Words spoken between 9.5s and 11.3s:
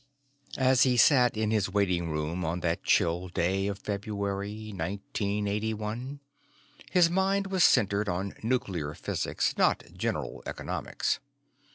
not general economics.